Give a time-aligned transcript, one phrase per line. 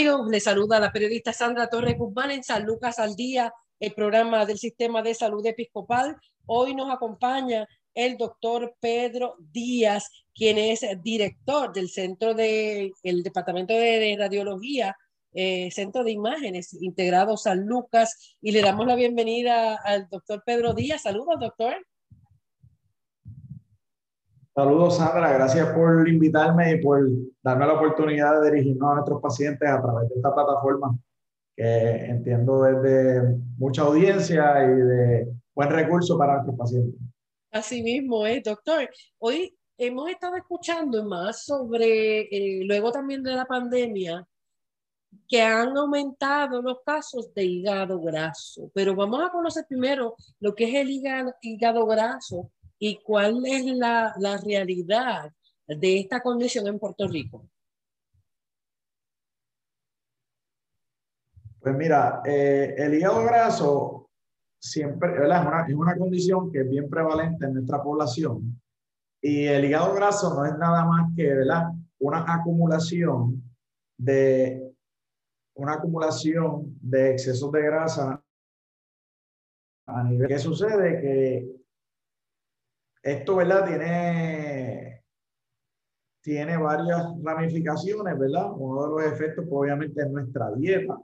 [0.00, 0.30] Amigos?
[0.30, 4.56] Les saluda la periodista Sandra Torres Guzmán en San Lucas al Día, el programa del
[4.56, 6.16] Sistema de Salud Episcopal.
[6.46, 13.74] Hoy nos acompaña el doctor Pedro Díaz, quien es director del Centro de, el Departamento
[13.74, 14.96] de Radiología,
[15.34, 20.72] eh, Centro de Imágenes Integrado San Lucas, y le damos la bienvenida al doctor Pedro
[20.72, 21.02] Díaz.
[21.02, 21.76] Saludos, doctor.
[24.54, 25.32] Saludos, Sandra.
[25.32, 27.06] Gracias por invitarme y por
[27.42, 30.98] darme la oportunidad de dirigirnos a nuestros pacientes a través de esta plataforma
[31.56, 37.00] que entiendo es de mucha audiencia y de buen recurso para nuestros pacientes.
[37.52, 38.88] Así mismo doctor.
[39.18, 44.26] Hoy hemos estado escuchando más sobre, eh, luego también de la pandemia,
[45.28, 48.70] que han aumentado los casos de hígado graso.
[48.74, 53.64] Pero vamos a conocer primero lo que es el hígado, hígado graso y cuál es
[53.66, 55.32] la, la realidad
[55.68, 57.48] de esta condición en Puerto Rico?
[61.60, 64.10] Pues mira, eh, el hígado graso
[64.58, 65.42] siempre ¿verdad?
[65.42, 68.60] Es, una, es una condición que es bien prevalente en nuestra población.
[69.20, 71.66] Y el hígado graso no es nada más que ¿verdad?
[71.98, 73.42] una acumulación
[73.98, 74.74] de
[75.54, 78.24] una acumulación de excesos de grasa
[79.86, 80.28] a nivel.
[80.28, 81.00] ¿Qué sucede?
[81.02, 81.59] Que
[83.02, 83.66] esto, ¿verdad?
[83.66, 85.04] Tiene,
[86.22, 88.50] tiene varias ramificaciones, ¿verdad?
[88.56, 90.98] Uno de los efectos, pues, obviamente, es nuestra dieta.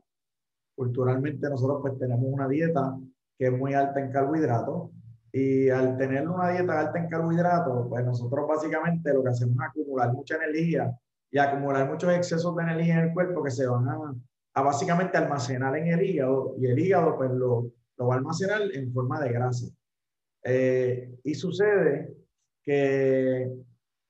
[0.74, 2.98] Culturalmente nosotros pues tenemos una dieta
[3.38, 4.90] que es muy alta en carbohidratos
[5.32, 9.68] y al tener una dieta alta en carbohidratos, pues nosotros básicamente lo que hacemos es
[9.68, 10.94] acumular mucha energía
[11.30, 14.14] y acumular muchos excesos de energía en el cuerpo que se van a,
[14.54, 18.62] a básicamente almacenar en el hígado y el hígado pues lo, lo va a almacenar
[18.72, 19.66] en forma de grasa.
[20.48, 22.14] Eh, y sucede
[22.62, 23.52] que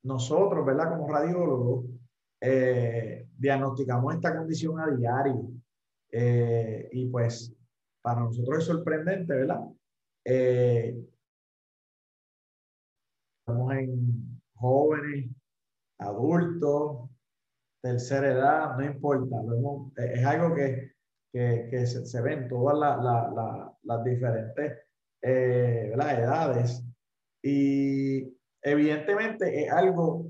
[0.02, 0.90] nosotros, ¿verdad?
[0.90, 1.86] Como radiólogos,
[2.42, 5.48] eh, diagnosticamos esta condición a diario.
[6.12, 7.56] Eh, y pues
[8.02, 9.62] para nosotros es sorprendente, ¿verdad?
[13.38, 15.30] estamos en jóvenes,
[15.98, 17.08] adultos,
[17.80, 19.36] tercera edad, no importa.
[19.96, 20.92] es algo que,
[21.32, 24.85] que, se, se, ve en todas la, las diferentes
[25.28, 26.84] eh, las edades.
[27.42, 28.32] Y
[28.62, 30.26] evidentemente es algo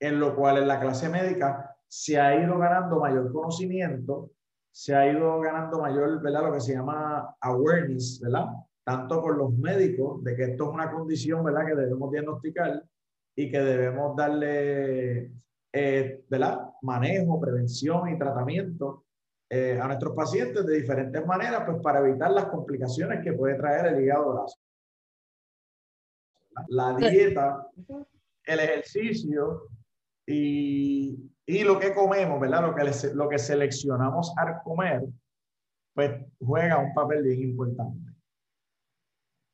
[0.00, 4.30] en lo cual en la clase médica se ha ido ganando mayor conocimiento,
[4.72, 6.44] se ha ido ganando mayor, ¿verdad?
[6.44, 8.46] Lo que se llama awareness, ¿verdad?
[8.82, 11.66] Tanto por los médicos de que esto es una condición, ¿verdad?
[11.66, 12.82] Que debemos diagnosticar
[13.36, 15.32] y que debemos darle,
[15.72, 16.70] eh, ¿verdad?
[16.80, 19.04] Manejo, prevención y tratamiento
[19.52, 23.86] eh, a nuestros pacientes de diferentes maneras, pues para evitar las complicaciones que puede traer
[23.86, 24.60] el hígado graso.
[26.68, 27.66] La dieta,
[28.44, 29.68] el ejercicio
[30.24, 32.62] y, y lo que comemos, ¿verdad?
[32.62, 35.02] Lo que, lo que seleccionamos al comer,
[35.94, 38.12] pues juega un papel bien importante.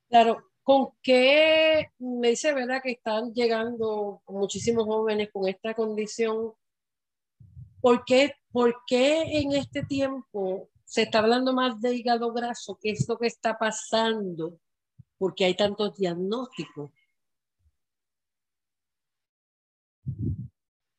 [0.09, 6.53] Claro, ¿con qué me dice, verdad, que están llegando muchísimos jóvenes con esta condición?
[7.81, 12.77] ¿Por qué ¿por qué en este tiempo se está hablando más de hígado graso?
[12.81, 14.59] ¿Qué es lo que está pasando?
[15.17, 16.91] Porque hay tantos diagnósticos.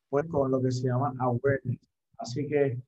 [0.09, 1.79] Pues con lo que se llama awareness.
[2.17, 2.81] Así que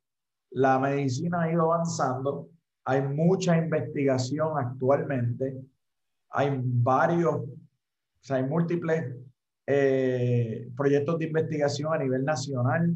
[0.52, 2.50] la medicina ha ido avanzando.
[2.86, 5.62] Hay mucha investigación actualmente.
[6.30, 7.48] Hay varios, o
[8.22, 9.16] sea, hay múltiples
[9.68, 12.96] eh, proyectos de investigación a nivel nacional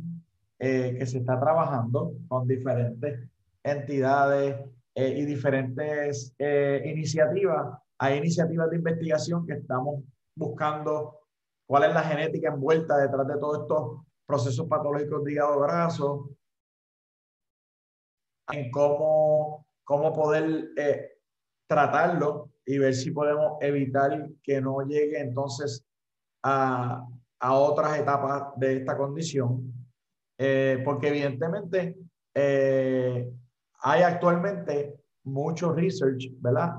[0.57, 3.29] eh, que se está trabajando con diferentes
[3.61, 4.55] entidades
[4.95, 7.77] eh, y diferentes eh, iniciativas.
[7.97, 10.01] Hay iniciativas de investigación que estamos
[10.33, 11.19] buscando
[11.67, 16.29] cuál es la genética envuelta detrás de todos estos procesos patológicos de hígado graso,
[18.49, 20.69] en cómo, cómo poder
[21.67, 25.85] tratarlo y ver si podemos evitar que no llegue entonces
[26.43, 27.05] a,
[27.39, 29.84] a otras etapas de esta condición
[30.37, 31.95] eh, porque evidentemente
[32.33, 33.29] eh,
[33.81, 36.75] hay actualmente mucho research, ¿verdad?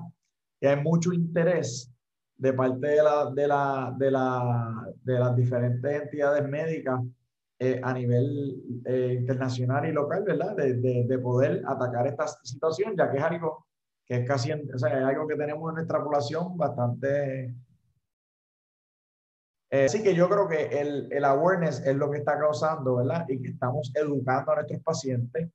[0.60, 1.90] Y hay mucho interés
[2.36, 7.00] de parte de, la, de, la, de, la, de las diferentes entidades médicas
[7.58, 10.54] eh, a nivel eh, internacional y local, ¿verdad?
[10.54, 13.66] De, de, de, poder atacar esta situación, ya que es algo
[14.04, 17.54] que es casi, o sea, es algo que tenemos en nuestra población bastante...
[19.76, 23.26] Eh, así que yo creo que el, el awareness es lo que está causando, ¿verdad?
[23.28, 25.50] Y que estamos educando a nuestros pacientes,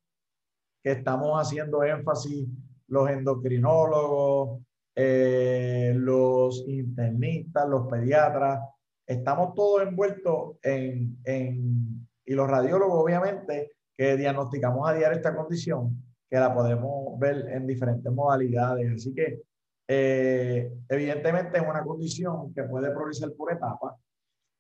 [0.84, 2.48] que estamos haciendo énfasis
[2.88, 4.62] los endocrinólogos,
[4.96, 8.60] eh, los internistas, los pediatras,
[9.08, 16.00] estamos todos envueltos en, en, y los radiólogos obviamente, que diagnosticamos a diario esta condición,
[16.30, 18.94] que la podemos ver en diferentes modalidades.
[18.94, 19.42] Así que
[19.88, 23.96] eh, evidentemente es una condición que puede progresar por etapas.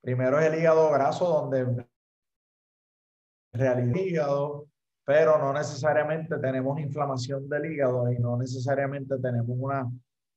[0.02, 1.86] Primero es el hígado graso, donde
[3.54, 4.68] realiza el hígado,
[5.06, 9.88] pero no necesariamente tenemos inflamación del hígado y no necesariamente tenemos una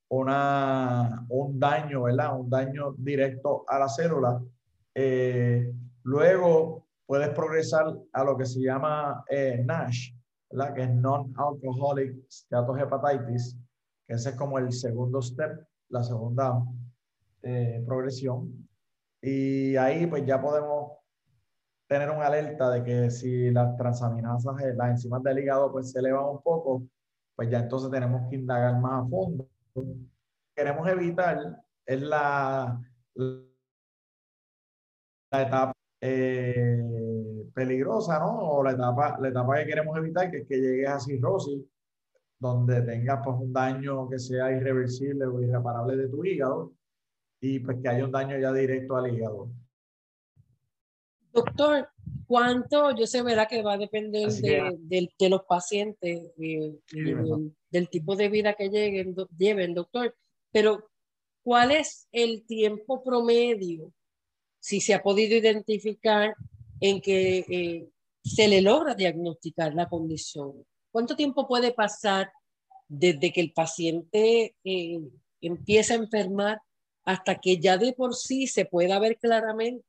[0.08, 2.38] una, un daño, ¿verdad?
[2.38, 4.40] Un daño directo a la célula.
[4.94, 5.72] Eh,
[6.04, 10.12] luego puedes progresar a lo que se llama eh, NASH,
[10.50, 10.74] ¿verdad?
[10.74, 13.56] Que es Non-Alcoholic Steatohepatitis,
[14.06, 16.62] que ese es como el segundo step, la segunda
[17.42, 18.63] eh, progresión.
[19.24, 20.92] Y ahí pues ya podemos
[21.88, 26.26] tener una alerta de que si las transaminasas, las enzimas del hígado pues se elevan
[26.26, 26.82] un poco,
[27.34, 29.48] pues ya entonces tenemos que indagar más a fondo
[30.54, 32.80] queremos evitar es la,
[33.14, 33.42] la
[35.42, 36.82] etapa eh,
[37.54, 38.38] peligrosa, ¿no?
[38.38, 41.62] O la etapa, la etapa que queremos evitar, que es que llegues a cirrosis,
[42.38, 46.72] donde tengas pues, un daño que sea irreversible o irreparable de tu hígado
[47.46, 49.50] y pues que haya un daño ya directo al hígado.
[51.30, 51.90] Doctor,
[52.26, 52.96] ¿cuánto?
[52.96, 53.46] Yo sé, ¿verdad?
[53.48, 56.78] Que va a depender de, de, los pacientes, eh,
[57.70, 60.16] del, tipo de vida que lleguen, lleven, doctor.
[60.52, 60.88] Pero,
[61.42, 63.92] ¿cuál es el tiempo promedio,
[64.58, 66.34] si se ha podido identificar,
[66.80, 67.88] en que eh,
[68.22, 70.64] se le logra diagnosticar la condición?
[70.90, 72.32] ¿Cuánto tiempo puede pasar
[72.88, 75.00] desde que el paciente eh,
[75.42, 76.58] empieza a enfermar
[77.04, 79.86] hasta que ya de por sí se pueda ver claramente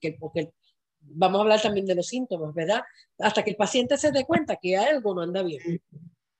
[0.00, 0.52] que, porque
[1.00, 2.82] vamos a hablar también de los síntomas, ¿verdad?
[3.18, 5.60] Hasta que el paciente se dé cuenta que algo no anda bien.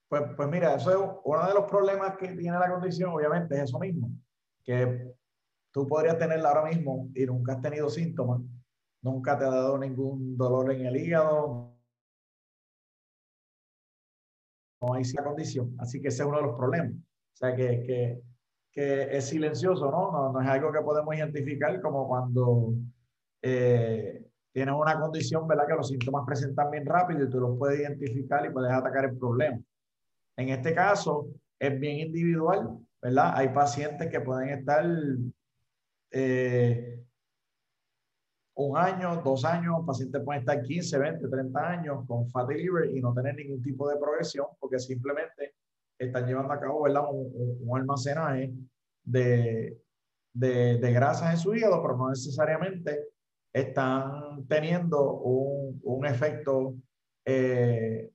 [0.08, 3.62] Pues, pues mira, eso es uno de los problemas que tiene la condición, obviamente, es
[3.64, 4.10] eso mismo,
[4.62, 5.12] que
[5.72, 8.40] tú podrías tenerla ahora mismo y nunca has tenido síntomas,
[9.02, 11.74] nunca te ha dado ningún dolor en el hígado,
[14.80, 16.92] no hay esa condición, así que ese es uno de los problemas.
[16.92, 18.22] O sea, que, que,
[18.74, 20.10] que es silencioso, ¿no?
[20.10, 20.32] ¿no?
[20.32, 20.40] ¿no?
[20.40, 22.74] es algo que podemos identificar como cuando
[23.40, 25.66] eh, tienes una condición, ¿verdad?
[25.68, 29.16] Que los síntomas presentan bien rápido y tú los puedes identificar y puedes atacar el
[29.16, 29.60] problema.
[30.36, 31.28] En este caso
[31.58, 33.32] es bien individual, ¿verdad?
[33.36, 34.84] Hay pacientes que pueden estar
[36.10, 37.04] eh,
[38.54, 43.00] un año, dos años, pacientes pueden estar 15, 20, 30 años con fatty liver y
[43.00, 45.54] no tener ningún tipo de progresión porque simplemente
[45.98, 47.04] están llevando a cabo ¿verdad?
[47.10, 48.52] Un, almacenaje
[49.04, 49.78] de,
[50.32, 53.08] de, grasas en su hígado, pero no necesariamente
[53.52, 56.74] están teniendo un, un efecto
[57.24, 58.10] eh,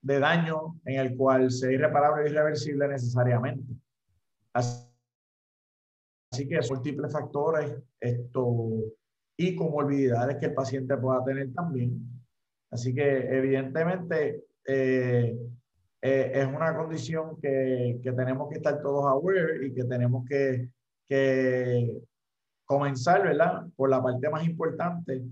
[0.00, 3.74] de daño en el cual sea irreparable e irreversible necesariamente.
[4.52, 4.86] Así,
[6.48, 8.68] que múltiples factores esto,
[9.36, 12.00] y comorbilidades que el paciente pueda tener también.
[12.70, 15.36] Así que evidentemente eh,
[16.00, 20.68] eh, es una condición que, que, tenemos que estar todos aware y que tenemos que,
[21.08, 22.02] que
[22.64, 23.66] comenzar, ¿verdad?
[23.74, 25.22] Por la parte más importante,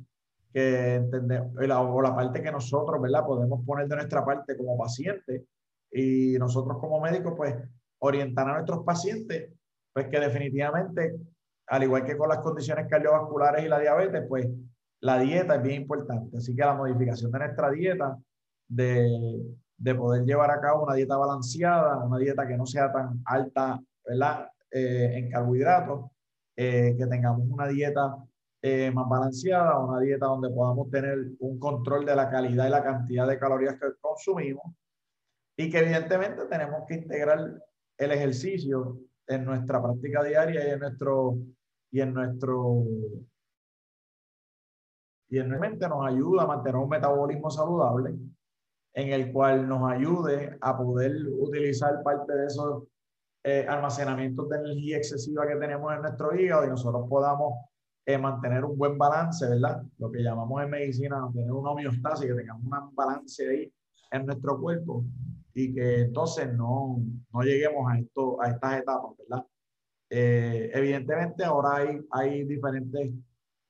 [0.52, 3.25] que entendemos, o la parte que nosotros, ¿verdad?
[3.25, 5.44] Podemos poner de nuestra parte como paciente
[5.92, 7.54] y nosotros como médicos, pues,
[7.99, 9.52] orientar a nuestros pacientes,
[9.92, 11.16] pues que definitivamente,
[11.68, 14.49] al igual que con las condiciones cardiovasculares y la diabetes, pues,
[15.00, 16.38] la dieta es bien importante.
[16.38, 18.18] Así que la modificación de nuestra dieta,
[18.68, 19.06] de,
[19.76, 23.80] de poder llevar a cabo una dieta balanceada, una dieta que no sea tan alta.
[24.78, 26.11] Eh, en carbohidratos,
[26.54, 28.16] eh, que tengamos una dieta
[28.61, 32.83] eh, más balanceada, una dieta donde podamos tener un control de la calidad y la
[32.83, 34.64] cantidad de calorías que consumimos
[35.56, 37.62] y que evidentemente tenemos que integrar
[37.97, 41.38] el ejercicio en nuestra práctica diaria y en nuestro
[41.90, 42.85] y en nuestro
[45.28, 48.14] y en mente nos ayuda a mantener un metabolismo saludable
[48.97, 52.85] en el cual nos ayude a poder utilizar parte de esos
[53.45, 57.53] eh, almacenamientos de energía excesiva que tenemos en nuestro hígado y nosotros podamos
[58.21, 59.83] mantener un buen balance, ¿verdad?
[59.99, 63.73] Lo que llamamos en medicina, tener una homeostasis, que tengamos un balance ahí
[64.12, 65.05] en nuestro cuerpo
[65.55, 66.99] y que entonces no,
[67.33, 69.47] no lleguemos a, esto, a estas etapas, ¿verdad?
[70.11, 73.11] Eh, evidentemente ahora hay, hay diferentes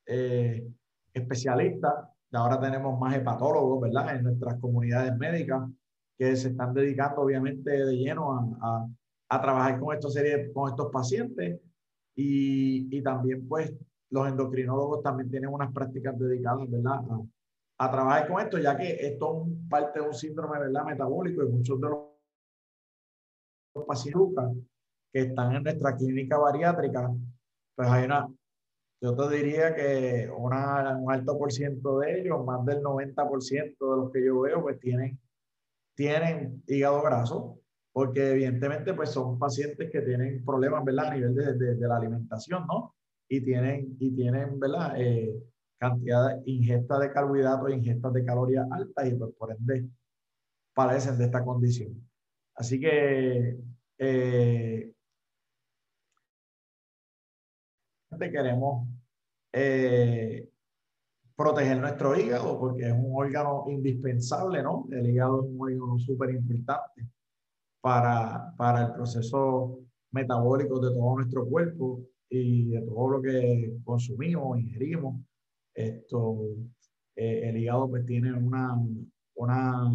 [0.07, 0.69] eh,
[1.15, 1.95] especialistas,
[2.37, 4.17] ahora tenemos más hepatólogos, ¿verdad?
[4.17, 5.69] En nuestras comunidades médicas
[6.19, 8.89] que se están dedicando obviamente de lleno a, a,
[9.29, 11.61] a trabajar con, estos serie, con estos pacientes
[12.15, 13.75] y, y, también pues
[14.11, 17.01] los endocrinólogos también tienen unas prácticas dedicadas, ¿verdad?
[17.11, 17.21] A,
[17.79, 20.85] a trabajar con esto, ya que esto es parte de un síndrome, ¿verdad?
[20.85, 24.65] Metabólico y muchos de los pacientes
[25.13, 27.13] que están en nuestra clínica bariátrica,
[27.75, 28.27] pues hay una,
[29.07, 33.97] yo te diría que una, un alto por ciento de ellos, más del 90% de
[33.97, 35.21] los que yo veo, pues tienen,
[35.95, 37.61] tienen hígado graso
[37.93, 41.07] porque evidentemente pues son pacientes que tienen problemas, ¿verdad?
[41.07, 42.95] A nivel de, de, la alimentación, ¿no?
[43.29, 44.95] Y tienen, y tienen ¿verdad?
[45.01, 45.35] Eh,
[45.79, 49.89] cantidad de ingesta de carbohidratos, ingestas de calorías altas y pues por ende
[50.75, 52.07] padecen de esta condición.
[52.55, 53.57] Así que
[53.99, 54.93] eh,
[58.19, 58.89] queremos
[59.53, 60.49] eh,
[61.37, 64.87] proteger nuestro hígado porque es un órgano indispensable, ¿no?
[64.91, 67.09] El hígado es un órgano súper importante
[67.81, 69.79] para, para el proceso
[70.13, 75.21] metabólico de todo nuestro cuerpo y de todo lo que consumimos, ingerimos.
[75.75, 76.39] Esto,
[77.15, 78.75] eh, el hígado pues tiene una,
[79.35, 79.93] una,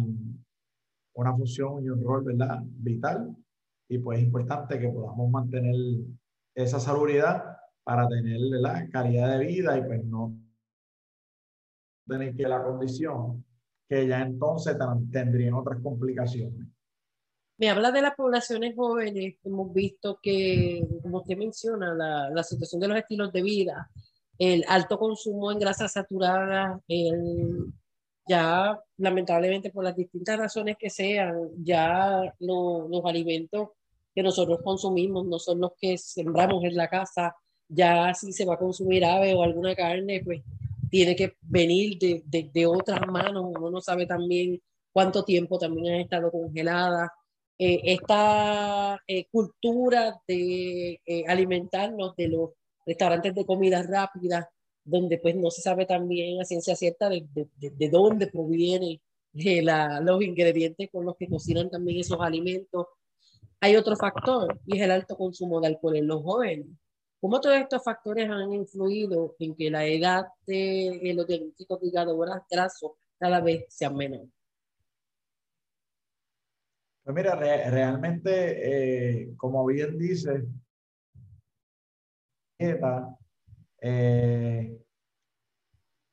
[1.14, 2.62] una función y un rol ¿verdad?
[2.64, 3.36] vital
[3.88, 5.74] y pues es importante que podamos mantener
[6.54, 7.51] esa salubridad
[7.84, 10.34] para tener la calidad de vida y pues no
[12.06, 13.44] tener que la condición
[13.88, 14.76] que ya entonces
[15.10, 16.66] tendrían otras complicaciones.
[17.58, 19.36] Me habla de las poblaciones jóvenes.
[19.44, 23.90] Hemos visto que, como usted menciona, la, la situación de los estilos de vida,
[24.38, 27.72] el alto consumo en grasas saturadas, el,
[28.26, 33.70] ya lamentablemente por las distintas razones que sean, ya los alimentos
[34.14, 37.34] que nosotros consumimos no son los que sembramos en la casa,
[37.74, 40.42] ya si se va a consumir ave o alguna carne, pues
[40.90, 44.60] tiene que venir de, de, de otras manos, uno no sabe también
[44.92, 47.08] cuánto tiempo también han estado congeladas
[47.58, 52.50] eh, esta eh, cultura de eh, alimentarnos de los
[52.84, 54.50] restaurantes de comida rápida,
[54.84, 59.00] donde pues no se sabe también a ciencia cierta de, de, de dónde provienen
[59.32, 62.86] la, los ingredientes con los que cocinan también esos alimentos.
[63.60, 66.66] Hay otro factor y es el alto consumo de alcohol en los jóvenes.
[67.22, 72.18] ¿Cómo todos estos factores han influido en que la edad de los diagnósticos de hígado
[72.18, 74.26] graso cada vez sea menor?
[77.04, 80.48] Pues mira, realmente, eh, como bien dice,
[82.58, 84.76] eh,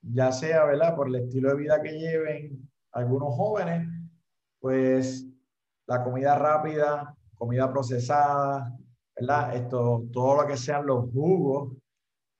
[0.04, 0.96] ya sea, ¿verdad?
[0.96, 3.88] Por el estilo de vida que lleven algunos jóvenes,
[4.60, 5.26] pues
[5.88, 8.78] la comida rápida, comida procesada,
[9.20, 9.56] ¿verdad?
[9.56, 11.74] Esto, todo lo que sean los jugos,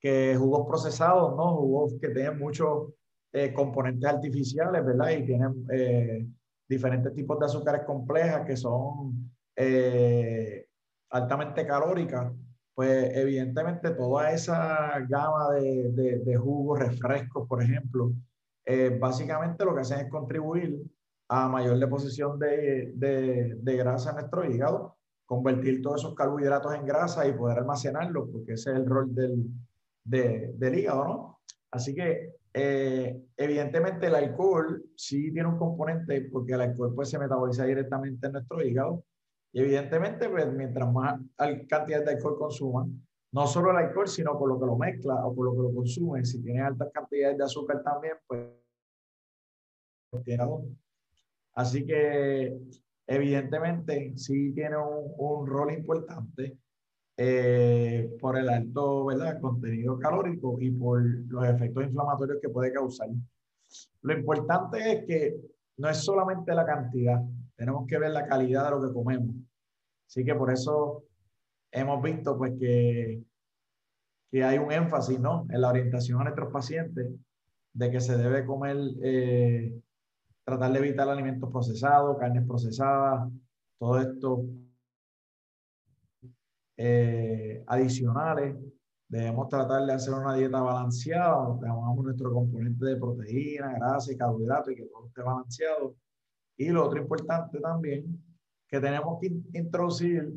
[0.00, 1.56] que jugos procesados, ¿no?
[1.56, 2.92] Jugos que tienen muchos
[3.32, 5.10] eh, componentes artificiales, ¿verdad?
[5.10, 6.34] Y tienen
[6.68, 10.66] diferentes tipos de azúcares complejas que son eh,
[11.10, 12.32] altamente calóricas,
[12.74, 18.12] pues evidentemente toda esa gama de, de, jugos, refrescos, por ejemplo,
[18.64, 20.80] eh, básicamente lo que hacen es contribuir
[21.28, 24.96] a mayor deposición de, de, grasa en nuestro hígado,
[25.30, 29.46] convertir todos esos carbohidratos en grasa y poder almacenarlos, porque ese es el rol del,
[30.02, 31.40] del hígado, ¿no?
[31.70, 37.18] Así que eh, evidentemente el alcohol sí tiene un componente porque el alcohol pues, se
[37.20, 39.04] metaboliza directamente en nuestro hígado.
[39.52, 41.20] Y evidentemente pues, mientras más
[41.68, 45.32] cantidad de alcohol consuman, no solo el alcohol, sino por lo que lo mezcla o
[45.32, 48.48] por lo que lo consumen, si tiene altas cantidades de azúcar también, pues
[50.24, 50.44] tiene
[51.54, 52.58] Así que
[53.10, 56.56] evidentemente sí tiene un, rol importante
[57.16, 59.40] eh, por el alto ¿verdad?
[59.40, 63.08] contenido calórico y por los efectos inflamatorios que puede causar.
[64.02, 65.36] Lo importante es que
[65.78, 67.20] no es solamente la cantidad,
[67.56, 69.34] tenemos que ver la calidad de lo que comemos.
[70.06, 71.02] Así que por eso
[71.72, 73.20] hemos visto pues que,
[74.30, 75.48] que hay un énfasis ¿no?
[75.50, 77.08] en la orientación a nuestros pacientes
[77.72, 79.74] de que se debe comer, eh,
[80.50, 83.30] tratar de evitar alimentos procesados, carnes procesadas,
[83.78, 84.44] todo esto
[86.76, 88.56] eh, adicionales.
[89.08, 94.16] Debemos tratar de hacer una dieta balanceada, donde tengamos nuestro componente de proteína, grasa y
[94.16, 95.96] carbohidratos y que todo esté balanceado.
[96.56, 98.22] Y lo otro importante también,
[98.68, 100.32] que tenemos que introducir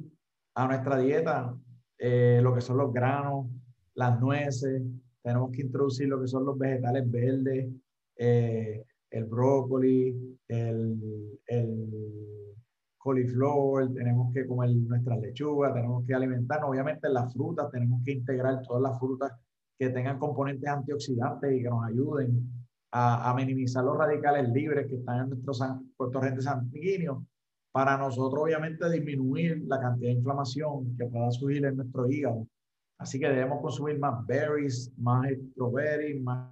[0.55, 1.55] a nuestra dieta
[1.97, 3.47] eh, lo que son los granos,
[3.93, 4.81] las nueces,
[5.21, 7.69] tenemos que introducir lo que son los vegetales verdes,
[8.17, 12.53] eh, el brócoli, el, el
[12.97, 18.61] coliflor, tenemos que comer nuestras lechugas, tenemos que alimentarnos, obviamente las frutas, tenemos que integrar
[18.63, 19.31] todas las frutas
[19.77, 22.49] que tengan componentes antioxidantes y que nos ayuden
[22.91, 25.61] a, minimizar los radicales libres que están en nuestros
[26.11, 27.23] torrentes sanguíneos,
[27.71, 32.47] para nosotros obviamente disminuir la cantidad de inflamación que pueda surgir en nuestro hígado.
[32.99, 36.51] Así que debemos consumir más berries, más strawberries, más...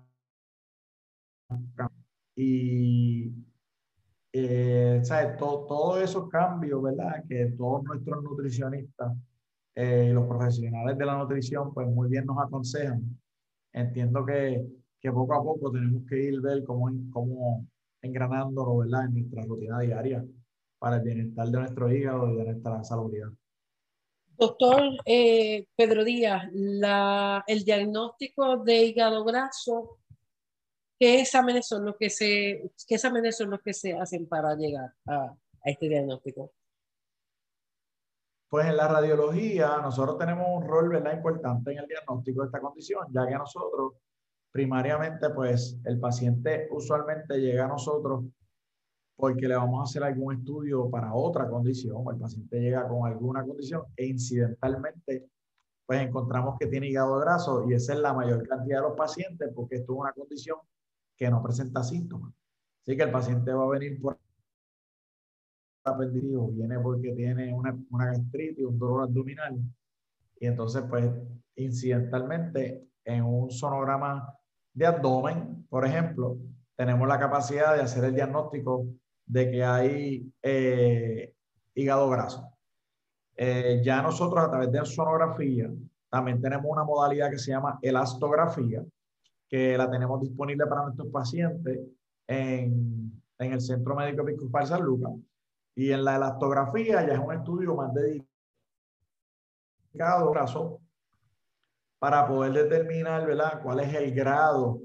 [2.43, 3.31] Y
[4.33, 5.37] eh, ¿sabes?
[5.37, 7.23] todos esos cambios, ¿verdad?
[7.29, 9.15] Que todos nuestros nutricionistas,
[9.75, 13.03] eh, los profesionales de la nutrición, pues muy bien nos aconsejan.
[13.71, 14.65] Entiendo que,
[14.99, 17.67] que poco a poco tenemos que ir ver cómo, cómo
[18.01, 19.05] engranándolo, ¿verdad?
[19.05, 20.25] En nuestra rutina diaria
[20.79, 23.13] para el bienestar de nuestro hígado y de nuestra salud.
[24.35, 30.00] Doctor eh, Pedro Díaz, la, el diagnóstico de hígado graso
[31.01, 34.93] ¿Qué exámenes son los que se, qué exámenes son los que se hacen para llegar
[35.07, 36.51] a, este diagnóstico?
[38.47, 41.15] Pues en la radiología nosotros tenemos un rol ¿verdad?
[41.15, 43.93] importante en el diagnóstico de esta condición, ya que nosotros
[44.51, 48.23] primariamente pues el paciente usualmente llega a nosotros
[49.15, 53.43] porque le vamos a hacer algún estudio para otra condición, el paciente llega con alguna
[53.43, 55.31] condición e incidentalmente
[55.87, 59.49] pues encontramos que tiene hígado graso y esa es la mayor cantidad de los pacientes
[59.55, 60.59] porque esto es una condición
[61.21, 62.33] que no presenta síntomas.
[62.81, 64.17] Así que el paciente va a venir por
[65.83, 69.59] apendicitis viene porque tiene una, una gastritis, un dolor abdominal.
[70.39, 71.11] Y entonces, pues,
[71.57, 74.35] incidentalmente, en un sonograma
[74.73, 76.39] de abdomen, por ejemplo,
[76.75, 78.87] tenemos la capacidad de hacer el diagnóstico
[79.23, 81.35] de que hay eh,
[81.75, 82.51] hígado graso.
[83.35, 85.71] Eh, ya nosotros a través de sonografía
[86.09, 88.83] también tenemos una modalidad que se llama elastografía,
[89.51, 91.79] que la tenemos disponible para nuestros pacientes
[92.25, 95.11] en, en el Centro Médico Episcopal San Lucas.
[95.75, 98.29] Y en la elastografía ya es un estudio más dedicado
[100.31, 100.79] caso
[101.99, 103.61] para poder determinar ¿verdad?
[103.61, 104.79] cuál es el grado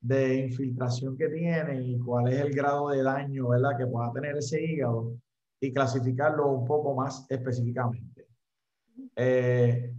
[0.00, 3.76] de infiltración que tiene y cuál es el grado de daño ¿verdad?
[3.76, 5.16] que pueda tener ese hígado
[5.60, 8.28] y clasificarlo un poco más específicamente.
[9.16, 9.92] Eh,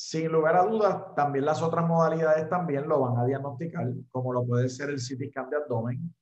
[0.00, 4.46] sin lugar a dudas, también las otras modalidades también lo van a diagnosticar, como lo
[4.46, 6.14] puede ser el CT scan de abdomen.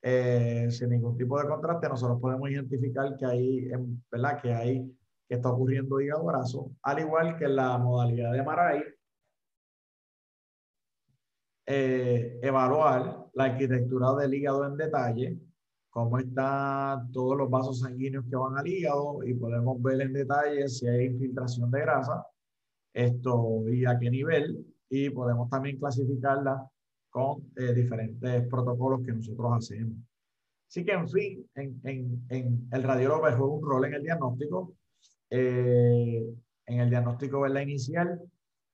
[0.00, 3.70] Eh, sin ningún tipo de contraste, nosotros podemos identificar que hay,
[4.10, 4.40] ¿verdad?
[4.40, 8.84] Que hay, que está ocurriendo hígado graso, al igual que la modalidad de Marai,
[11.66, 15.40] eh, evaluar la arquitectura del hígado en detalle,
[15.90, 20.68] cómo están todos los vasos sanguíneos que van al hígado y podemos ver en detalle
[20.68, 22.24] si hay infiltración de grasa
[22.94, 26.66] esto y a qué nivel, y podemos también clasificarla
[27.10, 29.98] con eh, diferentes protocolos que nosotros hacemos.
[30.68, 34.74] Así que, en fin, en, en, en el radiólogo juega un rol en el diagnóstico,
[35.30, 36.24] eh,
[36.66, 38.20] en el diagnóstico la inicial,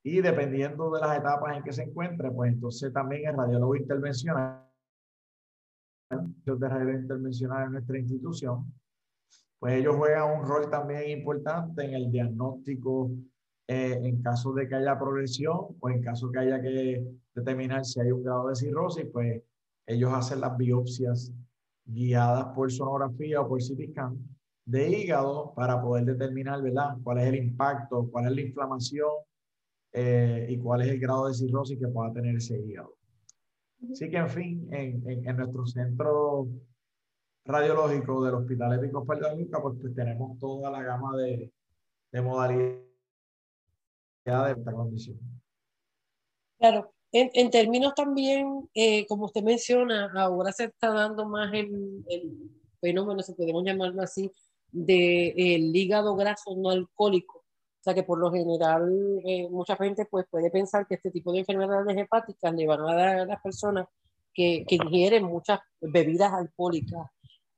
[0.02, 4.64] y dependiendo de las etapas en que se encuentre, pues entonces también el radiólogo intervencional,
[6.11, 8.72] de radiólogo intervencional en nuestra institución,
[9.59, 13.11] pues ellos juegan un rol también importante en el diagnóstico
[13.72, 18.00] eh, en caso de que haya progresión o en caso que haya que determinar si
[18.00, 19.40] hay un grado de cirrosis, pues
[19.87, 21.33] ellos hacen las biopsias
[21.85, 24.18] guiadas por sonografía o por CT scan
[24.64, 29.11] de hígado para poder determinar, ¿verdad?, cuál es el impacto, cuál es la inflamación
[29.92, 32.96] eh, y cuál es el grado de cirrosis que pueda tener ese hígado.
[33.88, 36.48] Así que, en fin, en, en, nuestro centro
[37.44, 39.20] radiológico del Hospital Épico pues,
[39.80, 41.52] pues tenemos toda la gama de,
[42.11, 42.89] de modalidades
[44.31, 45.19] de esta condición.
[46.59, 52.05] Claro, en, en términos también, eh, como usted menciona, ahora se está dando más el,
[52.09, 54.31] el fenómeno, si podemos llamarlo así,
[54.71, 57.38] del de, hígado graso no alcohólico.
[57.38, 61.33] O sea que por lo general eh, mucha gente pues, puede pensar que este tipo
[61.33, 63.87] de enfermedades hepáticas le van a dar a las personas
[64.35, 67.09] que, que ingieren muchas bebidas alcohólicas.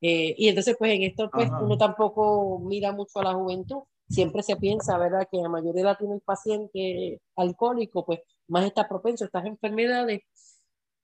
[0.01, 4.43] Eh, y entonces pues en esto pues uno tampoco mira mucho a la juventud siempre
[4.43, 9.23] se piensa, ¿verdad?, que a mayor edad tiene el paciente alcohólico, pues más está propenso
[9.23, 10.21] a estas enfermedades.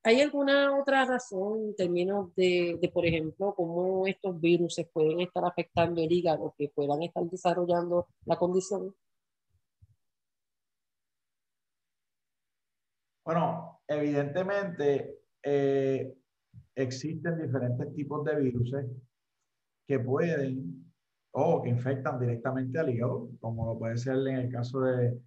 [0.03, 5.43] ¿Hay alguna otra razón en términos de, de, por ejemplo, cómo estos virus pueden estar
[5.43, 8.95] afectando el hígado, que puedan estar desarrollando la condición?
[13.25, 16.15] Bueno, evidentemente eh,
[16.73, 18.71] existen diferentes tipos de virus
[19.85, 20.88] que pueden
[21.31, 25.19] o que infectan directamente al hígado, como lo puede ser en el caso de,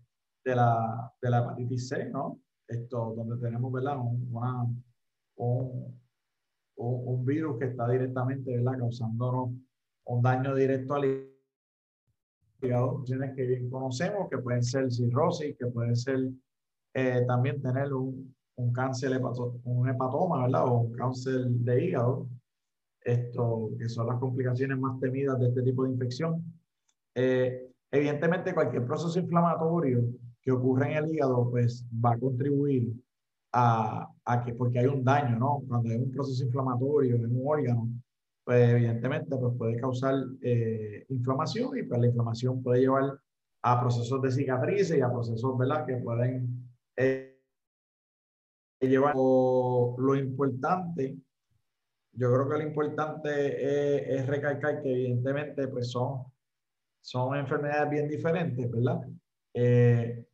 [0.44, 2.40] de, la, de la hepatitis C, ¿no?
[2.66, 3.98] Esto, donde tenemos, ¿verdad?
[3.98, 4.66] Un, una,
[5.36, 6.00] un,
[6.76, 8.78] un, virus que está directamente, ¿verdad?
[8.78, 9.50] Causándonos
[10.04, 11.28] un daño directo al
[12.60, 16.18] hígado, que bien conocemos, que pueden ser cirrosis, que pueden ser
[16.94, 19.20] eh, también tener un, un cáncer,
[19.64, 20.66] un hepatoma, ¿verdad?
[20.66, 22.28] O un cáncer de hígado,
[23.04, 26.42] esto, que son las complicaciones más temidas de este tipo de infección.
[27.14, 30.04] Eh, evidentemente, cualquier proceso inflamatorio
[30.40, 32.92] que ocurre en el hígado, pues va a contribuir
[33.52, 35.62] a, a, que, porque hay un daño, ¿no?
[35.68, 37.88] Cuando hay un proceso inflamatorio en un órgano,
[38.44, 43.18] pues evidentemente pues puede causar eh, inflamación y pues la inflamación puede llevar
[43.62, 45.86] a procesos de cicatrices y a procesos, ¿verdad?
[45.86, 47.38] Que pueden eh,
[48.80, 51.16] llevar lo, importante.
[52.12, 56.24] Yo creo que lo importante es, recalcar que evidentemente pues son,
[57.00, 59.00] son enfermedades bien diferentes, ¿verdad?
[59.54, 60.24] Eh,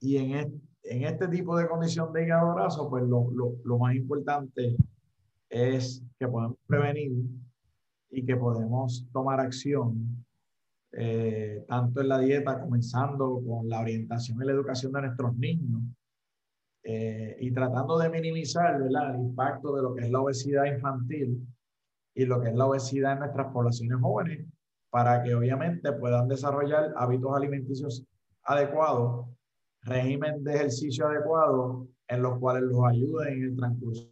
[0.00, 3.94] y en, en este tipo de condición de hígado graso, pues lo, lo, lo más
[3.94, 4.76] importante
[5.48, 7.12] es que podemos prevenir
[8.10, 10.24] y que podemos tomar acción,
[10.92, 15.82] eh, tanto en la dieta, comenzando con la orientación y la educación de nuestros niños,
[16.82, 21.46] eh, y tratando de minimizar el impacto de lo que es la obesidad infantil
[22.14, 24.46] y lo que es la obesidad en nuestras poblaciones jóvenes,
[24.90, 28.04] para que obviamente puedan desarrollar hábitos alimenticios
[28.44, 29.26] adecuados,
[29.82, 34.10] régimen de ejercicio adecuado, en los cuales los ayuden en el transcurso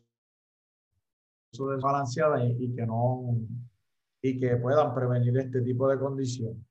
[1.53, 3.39] desbalanceada y, y, que no
[4.23, 6.67] y que puedan prevenir este tipo de condición.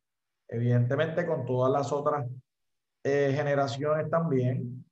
[0.48, 2.28] Evidentemente con todas las otras
[3.04, 4.85] eh, generaciones también,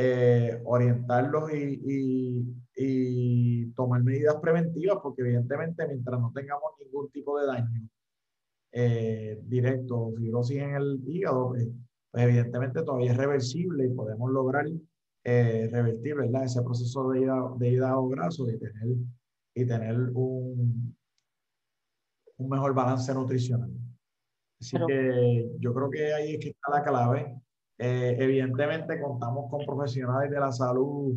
[0.00, 7.36] eh, orientarlos y, y, y, tomar medidas preventivas, porque evidentemente mientras no tengamos ningún tipo
[7.40, 7.88] de daño
[8.70, 11.68] eh, directo o fibrosis en el hígado, pues,
[12.12, 14.66] pues, evidentemente todavía es reversible y podemos lograr
[15.24, 16.44] revertir ¿verdad?
[16.44, 18.96] ese proceso de hígado, de hígado graso, y tener
[19.54, 20.96] y tener un,
[22.36, 23.72] un mejor balance nutricional.
[24.60, 27.40] Así que yo creo que ahí es que está la clave.
[27.78, 31.14] Eh, evidentemente contamos con profesionales de la salud,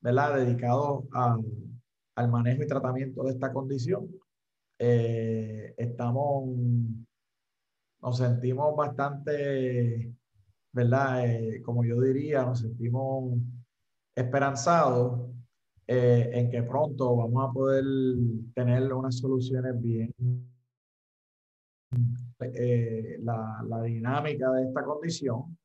[0.00, 0.36] ¿verdad?
[0.36, 4.08] Dedicados al manejo y tratamiento de esta condición.
[4.78, 6.50] Eh, estamos,
[8.00, 10.14] nos sentimos bastante,
[10.72, 11.26] ¿verdad?
[11.26, 13.36] Eh, como yo diría, nos sentimos
[14.14, 15.30] esperanzados
[15.86, 17.84] eh, en que pronto vamos a poder
[18.54, 20.12] tener unas soluciones bien.
[22.40, 25.57] Eh, la, la, dinámica de esta condición,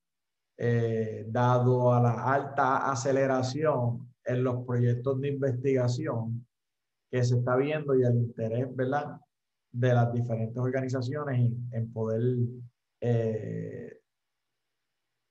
[0.58, 6.46] eh, dado a la alta aceleración en los proyectos de investigación
[7.12, 9.20] que se está viendo y el interés ¿verdad?
[9.72, 12.22] de las diferentes organizaciones en, en poder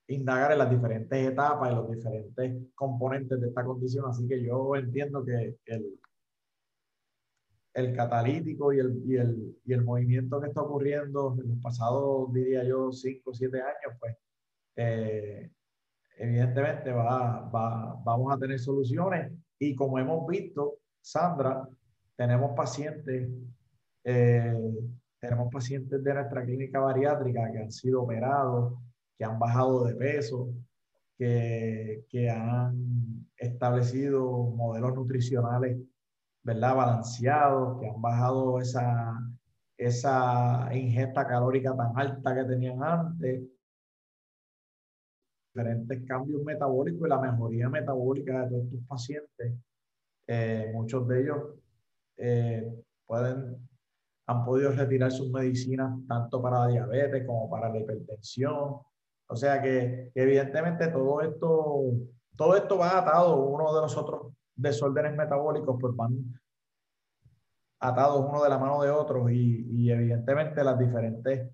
[0.09, 4.07] indagar en las diferentes etapas y los diferentes componentes de esta condición.
[4.09, 6.01] Así que yo entiendo que el,
[7.75, 12.33] el catalítico y el, y, el, y el movimiento que está ocurriendo en los pasados,
[12.33, 14.17] diría yo, 5 o 7 años, pues
[14.77, 15.51] eh,
[16.19, 19.33] evidentemente va, va, vamos a tener soluciones.
[19.59, 21.69] Y como hemos visto, Sandra,
[22.17, 23.29] tenemos pacientes,
[24.05, 24.55] eh,
[25.21, 28.75] tenemos pacientes de nuestra clínica bariátrica que han sido operados
[29.23, 30.49] que han bajado de peso,
[31.17, 35.79] que, que han establecido modelos nutricionales,
[36.43, 36.75] ¿verdad?
[36.75, 39.15] Balanceados, que han bajado esa,
[39.77, 43.43] esa ingesta calórica tan alta que tenían antes,
[45.55, 49.55] diferentes cambios metabólicos y la mejoría metabólica de estos pacientes.
[50.27, 51.39] Eh, muchos de ellos
[52.17, 52.73] eh,
[53.07, 53.69] pueden,
[54.27, 58.79] han podido retirar sus medicinas tanto para la diabetes como para la hipertensión,
[59.27, 61.85] o sea que, evidentemente todo esto,
[62.37, 66.39] todo esto va atado, uno de los otros desórdenes metabólicos pues van
[67.81, 71.51] atados uno de la mano de otro y, evidentemente las diferentes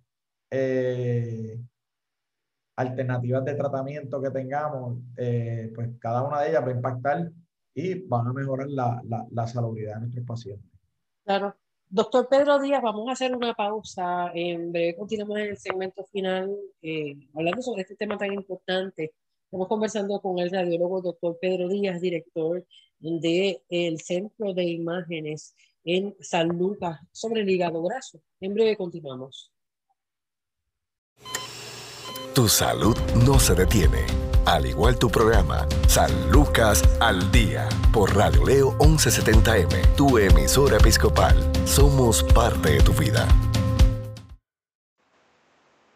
[0.50, 1.58] eh,
[2.79, 7.33] alternativas de tratamiento que tengamos, eh, pues cada una de ellas va a impactar
[7.75, 10.71] y van a mejorar la, la, la de nuestros pacientes.
[11.25, 11.57] Claro.
[11.91, 14.31] Doctor Pedro Díaz, vamos a hacer una pausa.
[14.33, 19.12] En breve continuamos en el segmento final eh, hablando sobre este tema tan importante.
[19.45, 22.64] Estamos conversando con el radiólogo doctor Pedro Díaz, director
[23.01, 28.21] del el Centro de Imágenes en San Lucas sobre el hígado graso.
[28.41, 29.51] En breve continuamos.
[32.38, 32.96] Tu salud
[33.27, 34.07] no se detiene
[34.46, 41.35] al igual tu programa, San Lucas al Día, por Radio Leo 1170M, tu emisora episcopal.
[41.64, 43.27] Somos parte de tu vida.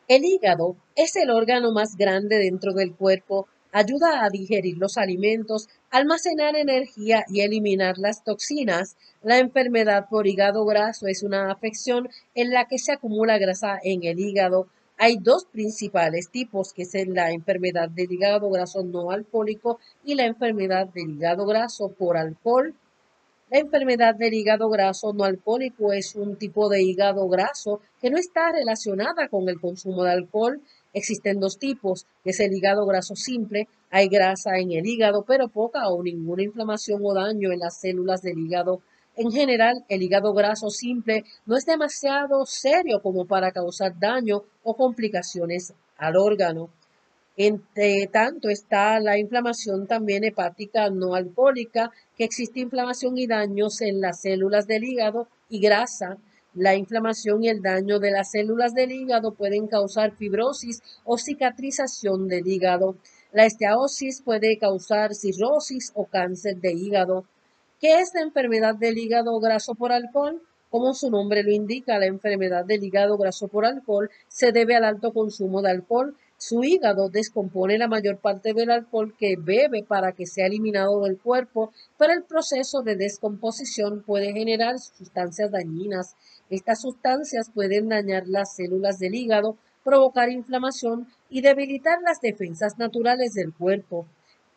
[0.09, 5.69] El hígado es el órgano más grande dentro del cuerpo ayuda a digerir los alimentos,
[5.91, 8.97] almacenar energía y eliminar las toxinas.
[9.23, 14.05] La enfermedad por hígado graso es una afección en la que se acumula grasa en
[14.05, 14.69] el hígado.
[15.05, 20.27] Hay dos principales tipos, que son la enfermedad del hígado graso no alcohólico y la
[20.27, 22.73] enfermedad del hígado graso por alcohol.
[23.51, 28.17] La enfermedad del hígado graso no alcohólico es un tipo de hígado graso que no
[28.17, 30.63] está relacionada con el consumo de alcohol,
[30.95, 33.67] Existen dos tipos, que es el hígado graso simple.
[33.91, 38.21] Hay grasa en el hígado, pero poca o ninguna inflamación o daño en las células
[38.21, 38.83] del hígado.
[39.15, 44.75] En general, el hígado graso simple no es demasiado serio como para causar daño o
[44.75, 46.71] complicaciones al órgano.
[47.37, 54.01] Entre tanto está la inflamación también hepática no alcohólica, que existe inflamación y daños en
[54.01, 56.19] las células del hígado y grasa
[56.55, 62.29] la inflamación y el daño de las células del hígado pueden causar fibrosis o cicatrización
[62.29, 62.97] del hígado.
[63.33, 67.25] La esteosis puede causar cirrosis o cáncer de hígado.
[67.83, 70.41] ¿Qué es la enfermedad del hígado graso por alcohol?
[70.71, 74.85] Como su nombre lo indica, la enfermedad del hígado graso por alcohol se debe al
[74.85, 76.17] alto consumo de alcohol.
[76.37, 81.19] Su hígado descompone la mayor parte del alcohol que bebe para que sea eliminado del
[81.19, 86.15] cuerpo, pero el proceso de descomposición puede generar sustancias dañinas
[86.53, 93.33] estas sustancias pueden dañar las células del hígado, provocar inflamación y debilitar las defensas naturales
[93.33, 94.07] del cuerpo.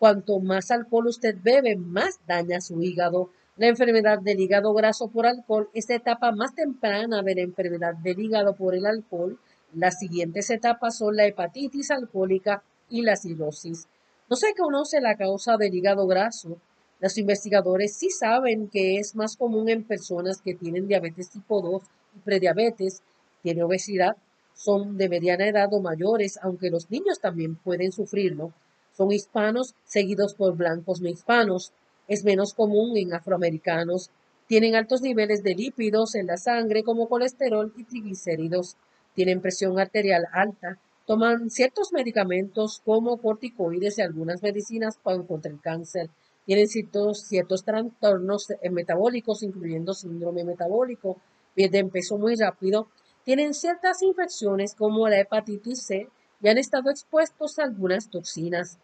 [0.05, 3.31] Cuanto más alcohol usted bebe, más daña su hígado.
[3.57, 7.95] La enfermedad del hígado graso por alcohol es la etapa más temprana de la enfermedad
[7.95, 9.39] del hígado por el alcohol.
[9.73, 13.87] Las siguientes etapas son la hepatitis alcohólica y la cirrosis.
[14.29, 16.59] No se conoce la causa del hígado graso,
[16.99, 21.81] los investigadores sí saben que es más común en personas que tienen diabetes tipo 2
[22.15, 23.01] y prediabetes,
[23.41, 24.17] tiene obesidad,
[24.53, 28.53] son de mediana edad o mayores, aunque los niños también pueden sufrirlo.
[28.95, 31.73] Son hispanos seguidos por blancos no hispanos.
[32.07, 34.09] Es menos común en afroamericanos.
[34.47, 38.77] Tienen altos niveles de lípidos en la sangre como colesterol y triglicéridos.
[39.15, 40.79] Tienen presión arterial alta.
[41.05, 46.09] Toman ciertos medicamentos como corticoides y algunas medicinas para contra el cáncer
[46.45, 51.17] tienen ciertos, ciertos trastornos metabólicos, incluyendo síndrome metabólico,
[51.55, 52.87] pierden peso muy rápido,
[53.23, 56.07] tienen ciertas infecciones como la hepatitis C
[56.41, 58.77] y han estado expuestos a algunas toxinas.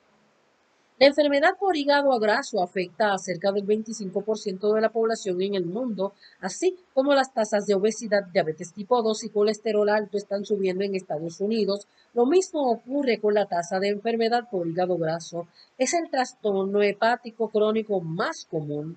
[1.02, 5.66] La enfermedad por hígado graso afecta a cerca del 25% de la población en el
[5.66, 10.84] mundo, así como las tasas de obesidad, diabetes tipo 2 y colesterol alto están subiendo
[10.84, 11.88] en Estados Unidos.
[12.14, 15.48] Lo mismo ocurre con la tasa de enfermedad por hígado graso.
[15.80, 18.96] Es el trastorno hepático crónico más común.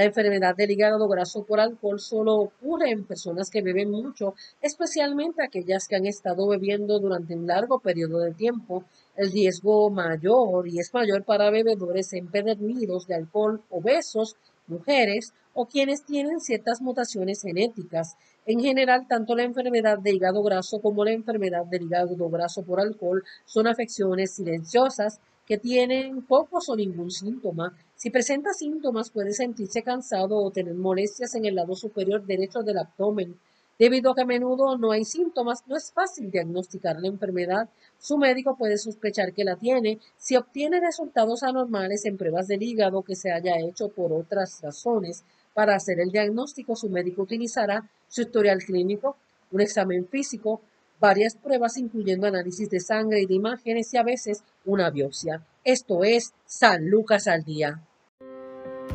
[0.00, 4.32] La enfermedad del hígado graso por alcohol solo ocurre en personas que beben mucho,
[4.62, 8.84] especialmente aquellas que han estado bebiendo durante un largo periodo de tiempo
[9.14, 14.36] el riesgo mayor y es mayor para bebedores empedernidos de alcohol, obesos,
[14.68, 18.16] mujeres o quienes tienen ciertas mutaciones genéticas.
[18.46, 22.80] En general, tanto la enfermedad de hígado graso como la enfermedad del hígado graso por
[22.80, 27.76] alcohol son afecciones silenciosas que tienen pocos o ningún síntoma.
[27.96, 32.78] Si presenta síntomas, puede sentirse cansado o tener molestias en el lado superior derecho del
[32.78, 33.36] abdomen.
[33.76, 37.68] Debido a que a menudo no hay síntomas, no es fácil diagnosticar la enfermedad.
[37.98, 43.02] Su médico puede sospechar que la tiene si obtiene resultados anormales en pruebas del hígado
[43.02, 45.24] que se haya hecho por otras razones.
[45.52, 49.16] Para hacer el diagnóstico, su médico utilizará su historial clínico,
[49.50, 50.60] un examen físico,
[51.00, 55.42] varias pruebas incluyendo análisis de sangre y de imágenes y a veces una biopsia.
[55.64, 57.82] Esto es San Lucas al día.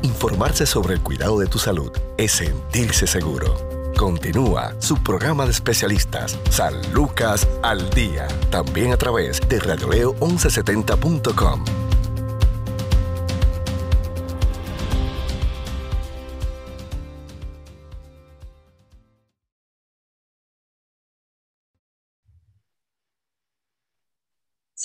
[0.02, 3.54] Informarse sobre el cuidado de tu salud es sentirse seguro.
[3.96, 11.85] Continúa su programa de especialistas, San Lucas al Día, también a través de radioleo1170.com.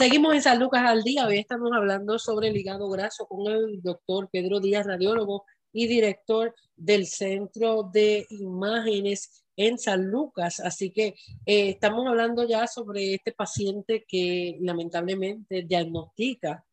[0.01, 1.27] Seguimos en San Lucas al Día.
[1.27, 6.55] Hoy estamos hablando sobre el hígado graso con el doctor Pedro Díaz, radiólogo y director
[6.75, 10.59] del Centro de Imágenes en San Lucas.
[10.59, 11.13] Así que
[11.45, 16.65] eh, estamos hablando ya sobre este paciente que lamentablemente diagnostica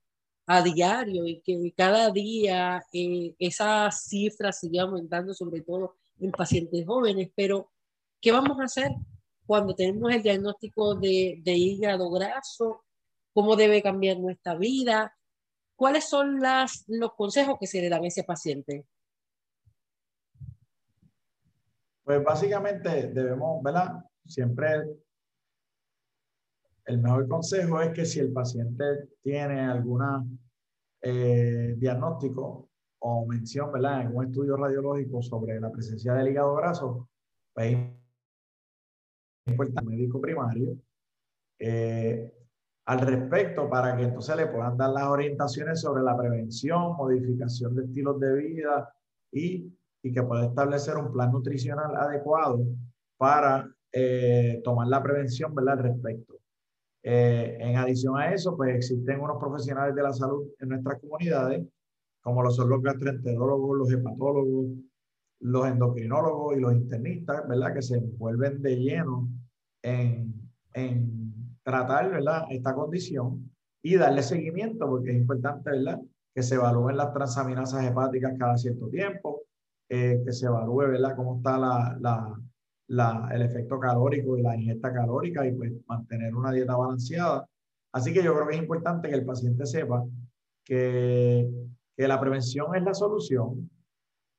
[0.47, 6.87] a diario y que cada día eh, esas cifras siguen aumentando, sobre todo en pacientes
[6.87, 7.29] jóvenes.
[7.37, 7.71] Pero,
[8.23, 8.91] ¿qué vamos a hacer
[9.45, 12.87] cuando tenemos el diagnóstico de, de hígado graso?
[13.33, 15.15] ¿Cómo debe cambiar nuestra vida?
[15.79, 18.85] ¿cuáles son las, los consejos que se le dan a ese paciente?
[22.03, 24.05] Pues básicamente debemos, ¿verdad?
[24.27, 24.99] Siempre
[26.85, 28.85] el mejor consejo es que si el paciente
[29.23, 30.27] tiene alguna
[31.01, 34.03] eh, diagnóstico o mención, ¿verdad?
[34.03, 37.09] En un estudio radiológico sobre la presencia del hígado graso,
[37.53, 37.77] pues
[39.47, 40.77] el médico primario
[41.59, 42.38] eh,
[42.89, 47.85] al respecto para que entonces le puedan dar las orientaciones sobre la prevención, modificación de
[47.85, 48.95] estilos de vida
[49.31, 49.71] y,
[50.03, 52.65] y que pueda establecer un plan nutricional adecuado
[53.19, 55.75] para eh, tomar la prevención ¿verdad?
[55.75, 56.37] al respecto.
[57.03, 61.67] Eh, en adición a eso, pues existen unos profesionales de la salud en nuestras comunidades,
[62.23, 64.67] como lo son los gastroenterólogos, los hepatólogos,
[65.41, 67.75] los endocrinólogos y los internistas, ¿verdad?
[67.75, 69.29] Que se envuelven de lleno
[69.83, 70.33] en,
[70.73, 71.28] en
[71.71, 72.45] tratar, ¿verdad?
[72.51, 73.51] Esta condición
[73.83, 76.01] y darle seguimiento, porque es importante, ¿verdad?
[76.35, 79.43] Que se evalúen las transaminasas hepáticas cada cierto tiempo,
[79.89, 81.15] eh, que se evalúe, ¿verdad?
[81.17, 82.35] Cómo está la, la
[82.89, 87.47] la, el efecto calórico y la ingesta calórica y pues mantener una dieta balanceada.
[87.93, 90.05] Así que yo creo que es importante que el paciente sepa
[90.65, 91.49] que,
[91.97, 93.71] que la prevención es la solución,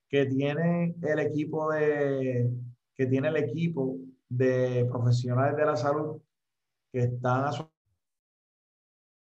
[0.07, 2.49] que tiene el equipo de,
[2.95, 6.19] que tiene el equipo de profesionales de la salud
[6.91, 7.67] que están a su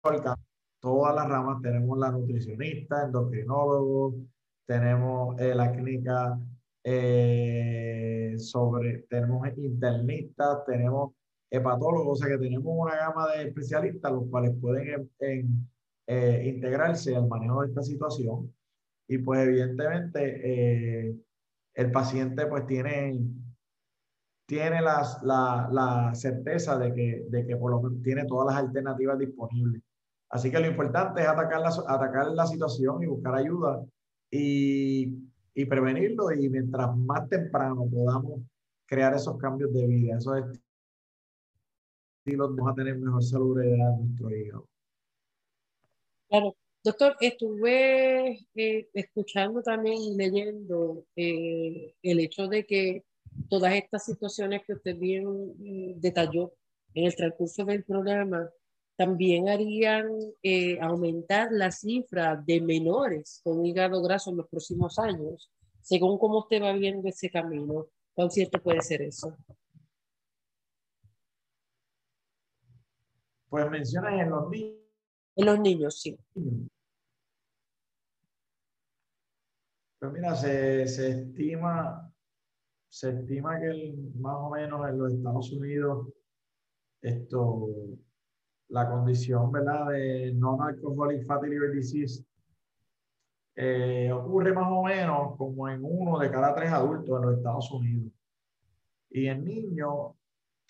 [0.04, 0.42] alcance.
[0.80, 4.14] Todas las ramas, tenemos la nutricionista, endocrinólogo,
[4.66, 6.38] tenemos eh, la clínica
[6.84, 11.12] eh, sobre, tenemos internistas, tenemos
[11.50, 15.10] hepatólogos, o sea que tenemos una gama de especialistas los cuales pueden
[16.06, 18.54] eh, integrarse al manejo de esta situación.
[19.08, 21.16] Y pues evidentemente eh,
[21.74, 23.18] el paciente pues tiene,
[24.46, 28.64] tiene las, la, la, certeza de que, de que por lo menos tiene todas las
[28.64, 29.82] alternativas disponibles.
[30.30, 33.84] Así que lo importante es atacar la, atacar la situación y buscar ayuda.
[34.30, 38.42] Y y prevenirlo y mientras más temprano podamos
[38.84, 40.36] crear esos cambios de vida, esos
[42.22, 44.68] estilos, vamos a tener mejor salud de nuestro hígado.
[46.28, 46.54] Claro.
[46.84, 53.04] Doctor, estuve eh, escuchando también leyendo eh, el hecho de que
[53.48, 56.52] todas estas situaciones que usted bien mm, detalló
[56.94, 58.50] en el transcurso del programa
[58.96, 60.08] también harían
[60.42, 65.50] eh, aumentar la cifra de menores con hígado graso en los próximos años,
[65.82, 67.88] según cómo usted va viendo ese camino.
[68.14, 69.36] ¿Cuán cierto puede ser eso?
[73.50, 74.80] Pues mencionas en los niños.
[75.36, 76.18] En los niños, sí.
[79.98, 82.10] Pues mira, se, se estima,
[82.96, 86.08] se estima que más o menos en los Estados Unidos
[87.02, 87.68] esto
[88.68, 89.88] la condición ¿verdad?
[89.88, 92.24] de non-alcoholic fatty liver disease
[93.54, 97.70] eh, ocurre más o menos como en uno de cada tres adultos en los Estados
[97.70, 98.12] Unidos.
[99.10, 100.12] Y en niños,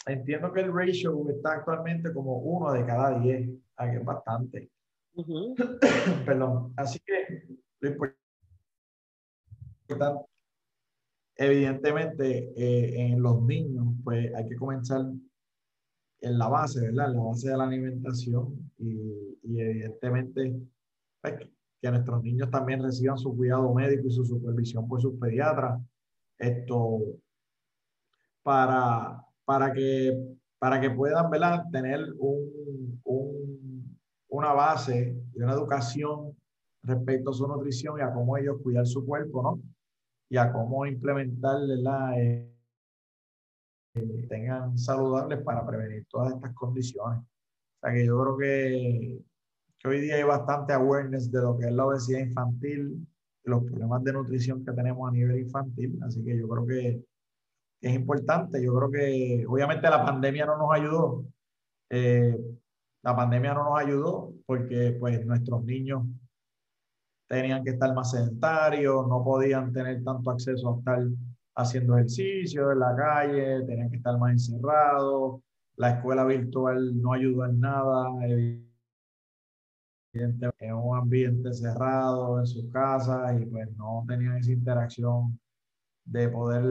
[0.06, 4.70] entiendo que el ratio está actualmente como uno de cada diez, que es bastante.
[6.26, 6.72] Perdón.
[6.76, 7.88] Así que lo
[9.88, 10.35] importante,
[11.36, 15.02] evidentemente, eh, en los niños, pues hay que comenzar
[16.20, 17.10] en la base, ¿verdad?
[17.10, 20.56] En la base de la alimentación y, y evidentemente
[21.20, 21.34] pues,
[21.80, 25.80] que nuestros niños también reciban su cuidado médico y su supervisión por sus pediatras.
[26.38, 27.00] Esto
[28.42, 31.64] para, para, que, para que puedan ¿verdad?
[31.70, 36.36] tener un, un, una base y una educación
[36.82, 39.75] respecto a su nutrición y a cómo ellos cuidar su cuerpo, ¿no?
[40.28, 42.52] Y a cómo implementar la eh,
[44.28, 47.20] tengan saludables para prevenir todas estas condiciones.
[47.20, 49.18] O sea que yo creo que,
[49.78, 53.06] que, hoy día hay bastante awareness de lo que es la obesidad infantil,
[53.44, 57.04] los problemas de nutrición que tenemos a nivel infantil, así que yo creo que,
[57.80, 58.62] es importante.
[58.62, 61.24] Yo creo que obviamente la pandemia no nos ayudó.
[61.90, 62.36] Eh,
[63.02, 66.04] la pandemia no nos ayudó porque pues nuestros niños
[67.28, 71.02] tenían que estar más sedentarios, no podían tener tanto acceso a estar
[71.56, 75.40] haciendo ejercicio en la calle, tenían que estar más encerrados,
[75.76, 78.08] la escuela virtual no ayudó en nada,
[80.14, 85.38] en un ambiente cerrado en sus casas y pues no tenían esa interacción
[86.04, 86.64] de poder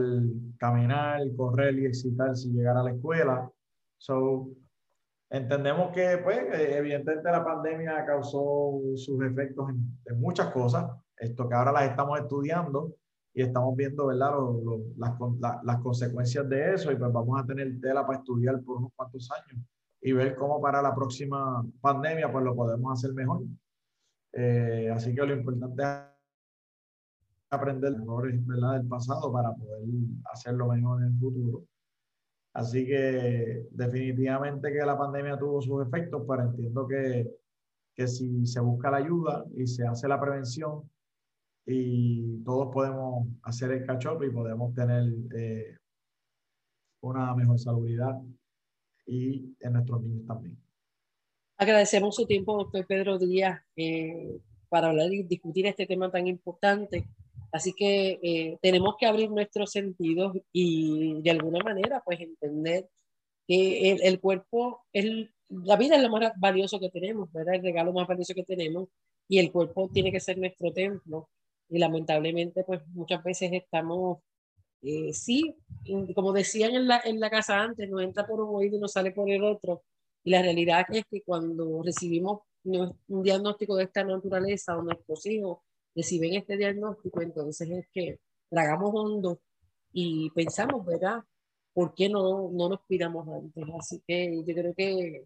[0.58, 3.50] caminar, correr y excitarse y llegar a la escuela.
[3.98, 4.48] So,
[5.30, 11.54] entendemos que pues evidentemente la pandemia causó sus efectos en, en muchas cosas, esto que
[11.54, 12.94] ahora las estamos estudiando,
[13.36, 14.32] y estamos viendo ¿verdad?
[14.96, 15.12] las,
[15.62, 19.30] las, consecuencias de eso y pues vamos a tener tela para estudiar por unos cuantos
[19.30, 19.62] años
[20.00, 23.42] y ver cómo para la próxima pandemia pues lo podemos hacer mejor.
[24.32, 25.98] Eh, así que lo importante es
[27.50, 28.78] aprender errores ¿verdad?
[28.78, 29.82] del pasado para poder
[30.32, 31.62] hacerlo mejor en el futuro.
[32.56, 37.30] Así que definitivamente que la pandemia tuvo sus efectos, pero entiendo que,
[37.94, 40.90] que si se busca la ayuda y se hace la prevención
[41.66, 45.04] y todos podemos hacer el catch up y podemos tener
[45.36, 45.76] eh,
[47.02, 48.22] una mejor salubridad
[49.04, 50.56] y en nuestros niños también.
[51.58, 54.40] Agradecemos su tiempo, doctor Pedro Díaz, eh,
[54.70, 57.06] para hablar y discutir este tema tan importante.
[57.52, 62.88] Así que eh, tenemos que abrir nuestros sentidos y de alguna manera pues entender
[63.46, 67.54] que el, el cuerpo, el, la vida es lo más valioso que tenemos, ¿verdad?
[67.54, 68.88] el regalo más valioso que tenemos
[69.28, 71.28] y el cuerpo tiene que ser nuestro templo.
[71.68, 74.18] Y lamentablemente pues muchas veces estamos,
[74.82, 75.56] eh, sí,
[76.14, 78.92] como decían en la, en la casa antes, nos entra por un oído y nos
[78.92, 79.82] sale por el otro.
[80.24, 85.58] Y la realidad es que cuando recibimos un diagnóstico de esta naturaleza o nuestros hijos
[85.96, 88.20] reciben este diagnóstico, entonces es que
[88.50, 89.40] tragamos hondo
[89.92, 91.24] y pensamos, ¿verdad?
[91.72, 93.64] ¿Por qué no, no nos cuidamos antes?
[93.78, 95.24] Así que yo creo que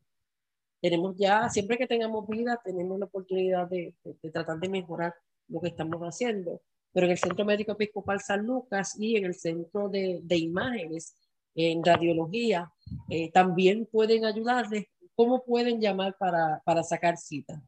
[0.81, 5.14] tenemos ya, siempre que tengamos vida, tenemos la oportunidad de, de, tratar de mejorar
[5.49, 6.62] lo que estamos haciendo.
[6.93, 11.16] Pero en el Centro Médico Episcopal San Lucas y en el Centro de, de Imágenes,
[11.55, 12.73] en radiología,
[13.09, 14.87] eh, también pueden ayudarles.
[15.14, 17.62] ¿Cómo pueden llamar para, para sacar cita?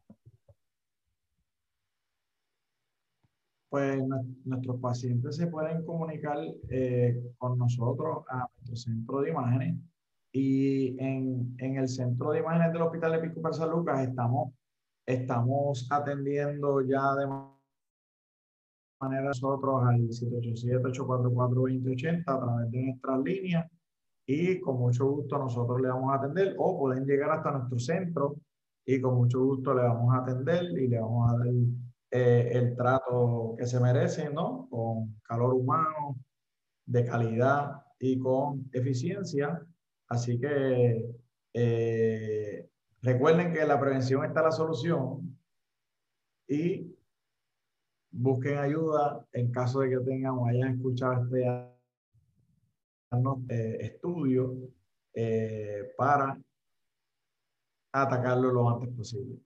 [3.73, 4.01] Pues
[4.45, 6.37] nuestros pacientes se pueden comunicar
[6.69, 9.79] eh, con nosotros a nuestro centro de imágenes.
[10.31, 14.53] Y en, en, el centro de imágenes del Hospital Episcopal San Lucas estamos,
[15.07, 17.27] estamos atendiendo ya de
[19.01, 23.71] manera nosotros al 787-844-2080 a través de nuestras líneas.
[24.27, 28.37] Y con mucho gusto nosotros le vamos a atender o pueden llegar hasta nuestro centro.
[28.85, 31.49] Y con mucho gusto le vamos a atender y le vamos a dar
[32.15, 34.69] eh, el trato que se merecen, ¿no?
[34.69, 36.19] Con calor humano,
[36.85, 39.67] de calidad y con eficiencia.
[40.09, 41.07] Así que
[41.55, 42.69] eh,
[43.01, 45.39] recuerden que la prevención está la solución
[46.47, 46.95] y
[48.11, 51.47] busquen ayuda en caso de que tengan o hayan escuchado este
[53.49, 54.55] eh, estudio
[55.97, 56.39] para
[57.91, 59.41] atacarlo lo antes posible.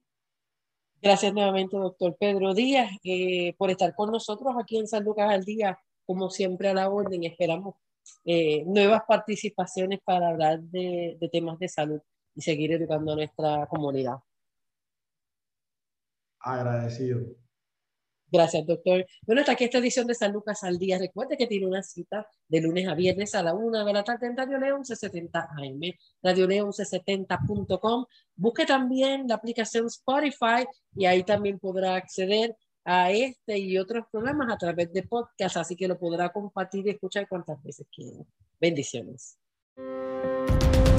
[1.02, 5.44] Gracias nuevamente, doctor Pedro Díaz, eh, por estar con nosotros aquí en San Lucas al
[5.44, 7.24] Día, como siempre a la orden.
[7.24, 7.76] Esperamos
[8.24, 12.00] eh, nuevas participaciones para hablar de, de temas de salud
[12.34, 14.16] y seguir educando a nuestra comunidad.
[16.40, 17.45] Agradecido.
[18.30, 19.06] Gracias, doctor.
[19.26, 20.98] Bueno, hasta aquí esta edición de San Lucas al Día.
[20.98, 24.26] Recuerde que tiene una cita de lunes a viernes a la una de la tarde
[24.26, 25.80] en Radio León 1170 AM,
[26.22, 28.04] Radio León 1170.com.
[28.34, 34.52] Busque también la aplicación Spotify y ahí también podrá acceder a este y otros programas
[34.52, 38.24] a través de podcast, así que lo podrá compartir y escuchar cuantas veces quiera.
[38.60, 39.38] Bendiciones.